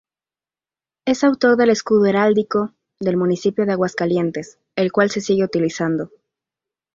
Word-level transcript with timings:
Es 1.05 1.23
autor 1.23 1.57
del 1.57 1.69
escudo 1.69 2.05
heráldico 2.07 2.73
del 2.99 3.17
municipio 3.17 3.67
de 3.67 3.73
Aguascalientes, 3.73 4.57
el 4.75 4.91
cual 4.91 5.11
se 5.11 5.21
sigue 5.21 5.43
utilizando. 5.43 6.09